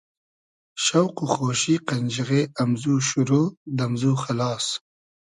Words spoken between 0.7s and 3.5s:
شۆق و خۉشی قئنجیغې امزو شورۉ,